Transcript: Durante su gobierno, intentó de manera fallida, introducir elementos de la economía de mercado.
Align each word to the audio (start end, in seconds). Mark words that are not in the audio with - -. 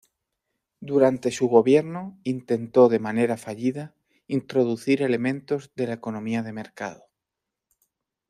Durante 0.79 1.29
su 1.29 1.47
gobierno, 1.47 2.17
intentó 2.23 2.89
de 2.89 2.97
manera 2.97 3.37
fallida, 3.37 3.93
introducir 4.25 5.03
elementos 5.03 5.71
de 5.75 5.85
la 5.85 5.93
economía 5.93 6.41
de 6.41 6.53
mercado. 6.53 7.03